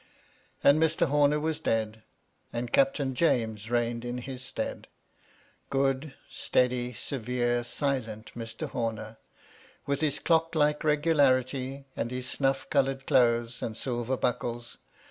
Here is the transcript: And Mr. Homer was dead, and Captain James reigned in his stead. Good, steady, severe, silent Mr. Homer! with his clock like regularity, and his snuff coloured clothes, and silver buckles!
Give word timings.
And 0.63 0.81
Mr. 0.81 1.05
Homer 1.09 1.39
was 1.39 1.59
dead, 1.59 2.01
and 2.51 2.73
Captain 2.73 3.13
James 3.13 3.69
reigned 3.69 4.03
in 4.03 4.17
his 4.17 4.41
stead. 4.41 4.87
Good, 5.69 6.15
steady, 6.27 6.93
severe, 6.93 7.63
silent 7.63 8.31
Mr. 8.35 8.67
Homer! 8.67 9.17
with 9.85 10.01
his 10.01 10.17
clock 10.17 10.55
like 10.55 10.83
regularity, 10.83 11.85
and 11.95 12.09
his 12.09 12.27
snuff 12.27 12.67
coloured 12.71 13.05
clothes, 13.05 13.61
and 13.61 13.77
silver 13.77 14.17
buckles! 14.17 14.77